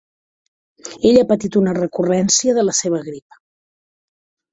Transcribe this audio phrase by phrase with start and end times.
[1.09, 3.37] Ell ha patit una recurrència de la seva grip.